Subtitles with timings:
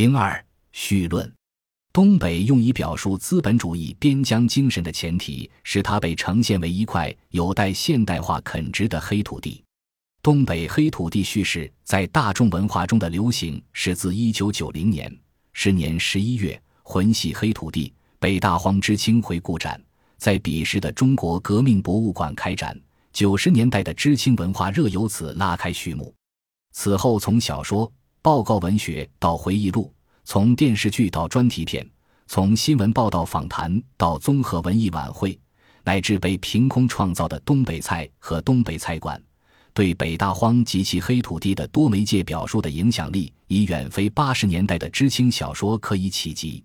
[0.00, 1.28] 零二绪论：
[1.92, 9.60] 东北用以表述资本主义边疆精神的前提是它被呈现为一块有待现代化垦殖的黑土地。
[10.22, 15.12] 东北黑土地叙事在大众文化中的流行是自一九九零年，
[15.52, 19.82] 是年十一月，魂系黑土地北大荒知青回顾展
[20.16, 22.80] 在彼时的中国革命博物馆开展。
[23.12, 26.14] 九十年代的知青文化热由此拉开序幕。
[26.70, 27.92] 此后，从小说、
[28.28, 29.90] 报告文学到回忆录，
[30.22, 31.88] 从电视剧到专题片，
[32.26, 35.40] 从新闻报道访谈到综合文艺晚会，
[35.82, 39.18] 乃至被凭空创造的东北菜和东北菜馆，
[39.72, 46.62] 对北大荒及其黑土地的多媒介表述的影响力，已远非八十年代的知青小说可以企及。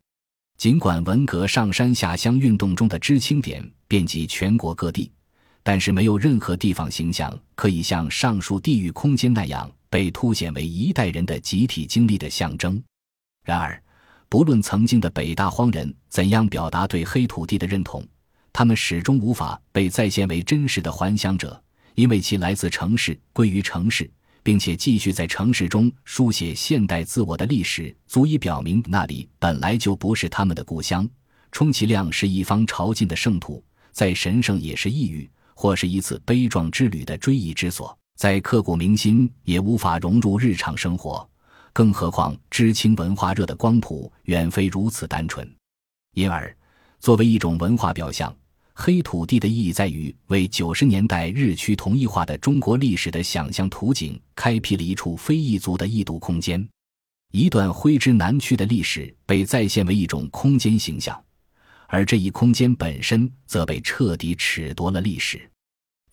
[0.57, 5.09] 尽管文革上山下乡运动中的知青点遍及全国各地。
[5.65, 12.81] 但是没有任何地方形象可以像上述地域空间那样被凸显为一代人的集体经历的象征。
[13.45, 13.79] 然而，
[14.27, 18.03] 不论曾经的北大荒人怎样表达对黑土地的认同，
[18.51, 24.09] 他们始终无法被再现为真实的还乡者，因为其来自城市，归于城市，
[24.41, 31.07] 并且继续在城市中书写现代自我的历史，足以表明那里本来就不是他们的故乡，
[31.51, 35.29] 充其量是一方朝觐的圣土，再神圣也是异域。
[35.55, 41.27] 或是一次悲壮之旅的追忆之所，在刻骨铭心，也无法融入日常生活。
[41.73, 45.49] 更何况知青文化热的光谱远非如此单纯。
[46.13, 46.55] 因而，
[46.99, 48.35] 作为一种文化表象，
[48.75, 56.67] 黑土地的意义在于为九十年代日趋同一化的中国历史的想象图景开辟了一处非异族的异度空间。
[57.31, 61.19] 一段挥之难去的历史被再现为一种空间形象。
[61.87, 65.49] 而这一空间本身则被彻底褫夺了历史，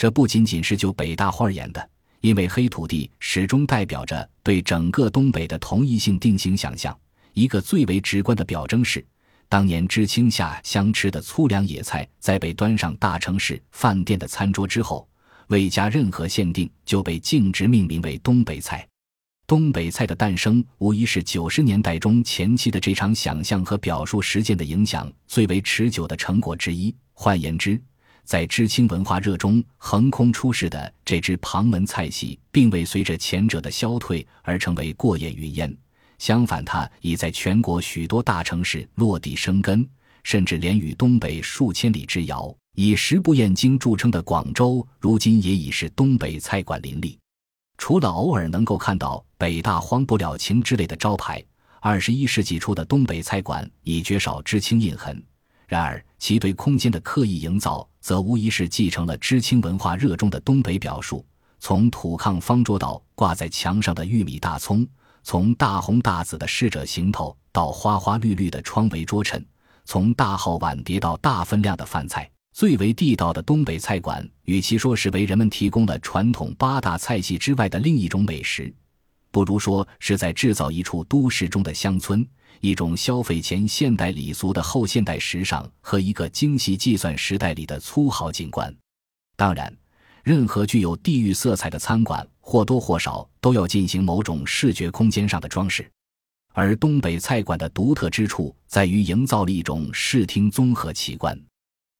[0.00, 1.90] 这不仅仅是就北大荒而言的，
[2.22, 6.98] 因为黑土地始终代表着对整个东北的同一性定型想象。
[7.34, 9.04] 一个最为直观的表征是，
[9.46, 15.06] 当年知青下乡吃的粗粮野菜，在被端上大城市饭店的餐桌之后，
[15.48, 18.88] 未加任何限定就被径直命名为东北菜。
[19.46, 26.96] 东北菜的诞生，无疑是九十年代中前期的这场想象和表述实践的影响最为持久的成果之一。
[27.12, 27.78] 换言之，
[28.30, 35.76] 在知青文化热中横空出世的这支旁门菜系，并未随着前者的消退而成为过眼云烟。
[36.16, 39.84] 相反，它已在全国许多大城市落地生根，
[40.22, 47.18] 甚至连与东北数千里之遥、以食不厌精著称的广州，如今也已是东北菜馆林立。
[47.78, 51.44] 除了偶尔能够看到“北大荒不了情”之类的招牌，
[51.80, 55.20] 二十一世纪初的东北菜馆已绝少知青印痕。
[55.70, 61.24] 然而，其对空间的刻意营造，则无疑是继承了知青文化热衷的东北表述。
[61.60, 64.84] 从土炕方桌到挂在墙上的玉米大葱，
[65.22, 69.46] 从大红大紫的侍者行头到花花绿绿的窗围桌衬，
[69.84, 72.28] 从大号碗碟到大分量的饭菜。
[72.52, 78.74] 最为地道的东北菜馆，与其说是为人们提供了传统八大菜系之外的另一种美食，
[79.30, 82.26] 不如说是在制造一处都市中的乡村，
[82.60, 88.74] 一种消费前现代礼俗的后现代时尚和一个精细计算时代里的粗豪景观。
[89.36, 89.74] 当然，
[90.22, 95.90] 任何具有地域色彩的餐馆，或多或少都要进行某种视觉空间上的装饰，
[96.52, 101.40] 而东北菜馆的独特之处在于营造了一种视听综合奇观。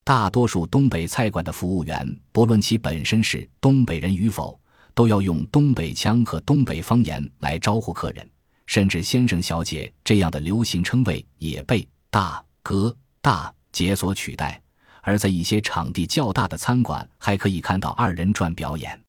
[0.03, 4.61] 大多数东北菜馆的服务员，不论其本身是东北人与否，
[4.95, 8.29] 都要用东北腔和东北方言来招呼客人，
[8.67, 14.61] 甚至“先生”“小姐”这样的流行称谓也被“大哥”“大姐”所取代。
[15.03, 19.01] 而在一些场地较大的餐馆，还可以看到二人转表演。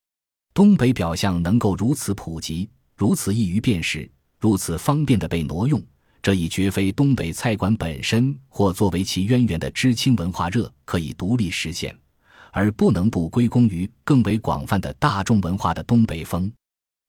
[0.54, 4.10] 东北表象能够如此普及，如此易于辨识，
[4.40, 5.82] 如此方便的被挪用。
[6.22, 11.98] 这已绝非东北菜馆本身或作为其渊源的知青文化热可以独立实现，
[12.52, 16.52] 而不能不归功于更为广泛的大众文化的东北风。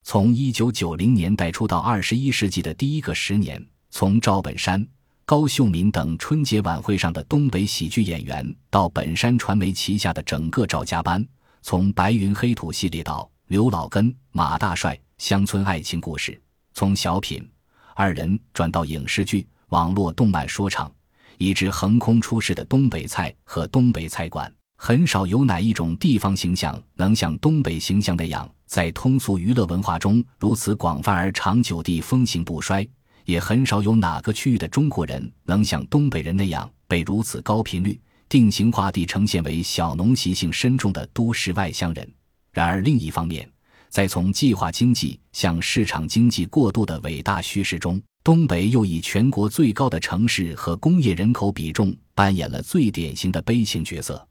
[0.04, 4.84] 从一九九零年代初到二十一世纪的第一个十年，从赵本山、
[5.24, 11.22] 高秀敏等春节晚会上的东北喜剧演员，到本山传媒旗下的整个赵家班；
[11.62, 16.32] 从白云黑土系列到刘老根、马大帅乡村爱情故事；
[16.74, 17.48] 从小品。
[17.94, 20.90] 二人转到影视剧、网络动漫、说唱，
[21.36, 24.52] 以致横空出世的东北菜和东北菜馆，
[24.84, 32.84] 很少有哪一种地方形象能像东北形象那样，在通俗娱乐文化中如此广泛而长久地风行不衰；
[33.24, 37.96] 也很少有哪个区域的中国人能像东北人那样，被如此高频率、
[38.28, 42.12] 定型化地呈现为小农习性深重的都市外乡人。
[42.50, 43.48] 然而，另一方面，
[43.88, 54.26] 在从计划经济向市场经济过渡的伟大叙事中，东北又以全国最高的城市和工业人口比重扮演了最典型的悲情角色，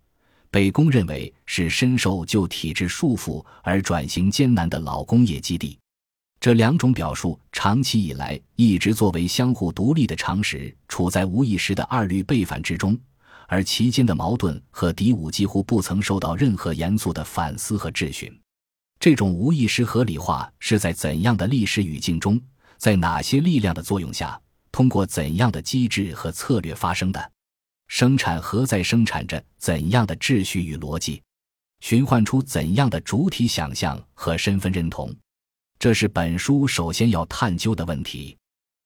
[0.51, 5.79] 被公认为是深受旧体制束缚而转型艰难的老工业基地。
[6.39, 12.97] 这两种表述长期以来一直作为相互独立的常识，处在无意识的二律背反之中，
[13.47, 18.31] 而其间的矛盾和敌伍几乎不曾受到任何严肃的反思和质询。
[18.99, 22.41] 这种无意识合理化是在怎样的历史语境中，
[22.77, 24.39] 在哪些力量的作用下，
[24.71, 27.31] 通过怎样的机制和策略发生的？
[27.91, 31.21] 生产何在生产着怎样的秩序与逻辑？
[31.81, 35.13] 循环出怎样的主体想象和身份认同？
[35.77, 38.37] 这是本书首先要探究的问题。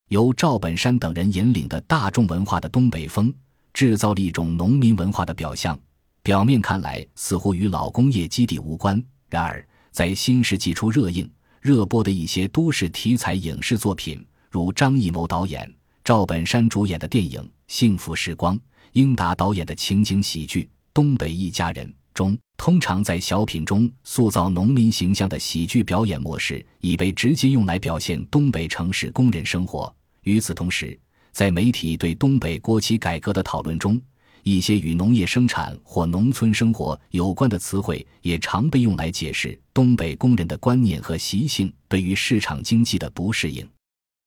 [0.09, 3.31] 由赵本山等人引领的大众文化的东北风，
[3.75, 5.79] 制造了一种农民文化的表象，
[6.23, 9.63] 表面看来似乎与老工业基地无关，然而。
[9.91, 11.31] 在新世纪初热映、
[11.61, 15.71] 热播的一些都市题材影视作品，如张艺谋导演、
[16.03, 18.57] 赵本山主演的电影《幸福时光》，
[18.95, 20.63] 英达导演的情景喜剧
[20.93, 29.93] 《东北一家人》中，通常在小品中塑造农民形象的喜剧表演模式，已被直接用来表现东北城市工人生活。
[30.21, 30.97] 与此同时，
[31.33, 34.01] 在媒体对东北国企改革的讨论中，
[34.43, 43.67] 一些与农业生产或农村生活有关的词汇，也常被用来解释东北工人的观念和习性对于市场经济的不适应。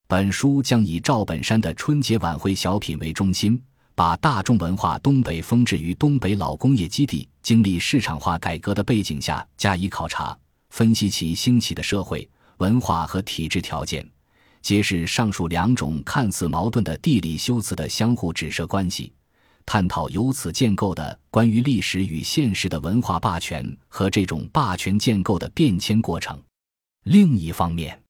[0.07, 3.59] 本书将以赵本山的春节晚会小品为中心，
[3.99, 12.25] 把大众文化东北风置于东北老工业基地经历市场化改革的背景下加以考察，分析其兴起的社会
[12.59, 14.09] 文化和体制条件，
[14.61, 19.11] 揭示上述两种看似矛盾的地理修辞的相互指涉关系。
[19.65, 26.41] 探讨由此建构的关于历史与现实的文化霸权和这种霸权建构的变迁过程。
[27.03, 28.01] 另一方面，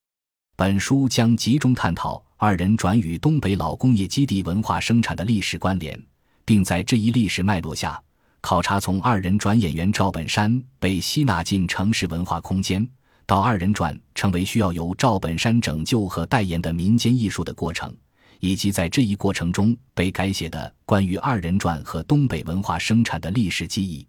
[0.55, 6.01] 本书将集中探讨二人转与东北老工业基地文化生产的历史关联，
[6.45, 8.01] 并在这一历史脉络下
[8.39, 12.89] 考察从二人转演员赵本山被吸纳进城市文化空间，
[13.25, 17.93] 到二人转成为需要由赵本山拯救和代言的民间艺术的过程。
[18.39, 24.07] 以及在这一过程中被改写的关于二人转和东北文化生产的历史记忆。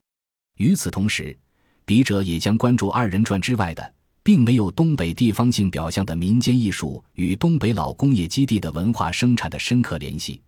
[0.59, 1.37] 与此同时，
[1.85, 3.93] 笔者也将关注二人转之外的，
[4.23, 10.41] 并没有东北地方性表象的民间艺术与东北老工业基地的文化生产的深刻联系，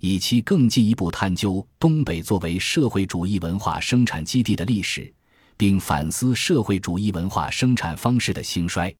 [0.00, 5.12] 以期更进一步探究东北作为社会主义文化生产基地的历史，
[5.56, 8.94] 并反思社会主义文化生产方式的兴衰。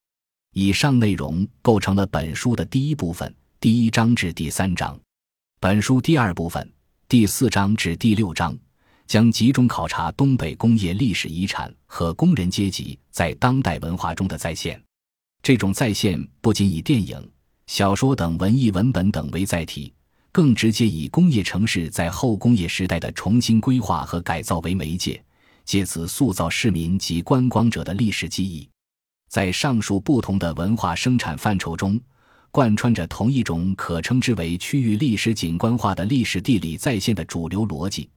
[0.54, 3.32] 以上内容构成了本书的第一部分。
[3.58, 4.98] 第一章至第三章，
[5.60, 6.72] 本书第二部分
[7.08, 8.56] 第四章至第六章
[9.06, 14.80] 将集中考察东北工业历史遗产和工人阶级在当代文化中的再现。
[15.42, 17.30] 这种再现不仅以电影、
[17.66, 19.92] 小说等文艺文本等为载体，
[20.32, 25.22] 更直接以工业城市在后工业时代的重新规划和改造为媒介，
[25.64, 28.68] 借此塑造市民及观光者的历史记忆。
[29.28, 32.00] 在上述不同的文化生产范畴中。
[32.52, 38.08] 贯穿着同一种可称之为区域历史景观化的历史地理再现的主流逻辑，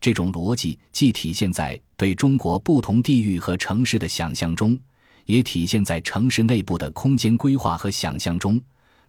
[0.00, 4.78] 这种逻辑既体现在对中国不同地域和城市的想象中，
[5.24, 8.60] 也体现在城市内部的空间规划和想象中。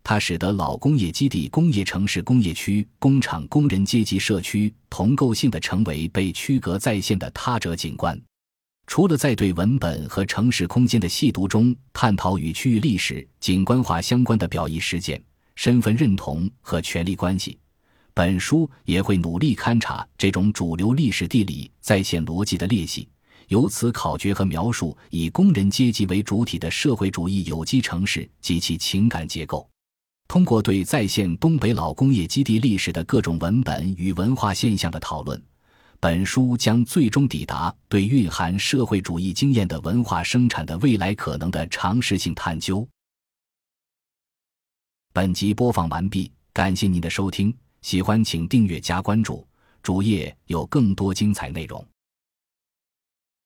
[0.04, 8.17] 它使得老工业基地、工业城市、工业区、工厂、工人阶级社区同构性的成为被区隔在线的他者景观。
[8.86, 15.22] 除了在对文本和城市空间的细读中探讨与区域历史景观化相关的表意实践、
[15.56, 17.58] 身份认同和权力关系，
[18.17, 23.07] 本书也会努力勘察这种主流历史地理再现逻辑的裂隙，
[23.50, 29.69] 由此考掘和描述以工人阶级为主体的社会主义有机城市及其情感结构。
[30.27, 35.39] 通过对再现东北老工业基地历史的各种文本与文化现象的讨论。
[36.00, 42.88] 本书将最终抵达对蕴含社会主义经验的文化生产的未来可能的常识性探究。
[45.13, 47.55] 本集播放完毕，感谢您的收听，
[47.88, 49.48] 喜欢请订阅加关注，
[49.82, 51.82] 主页有更多精彩内容。